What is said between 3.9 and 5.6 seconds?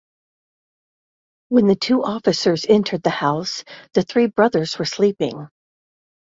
the three brothers were sleeping.